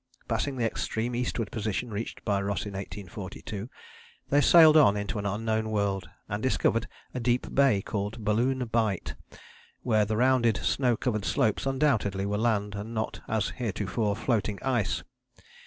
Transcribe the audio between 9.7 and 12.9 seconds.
where the rounded snow covered slopes undoubtedly were land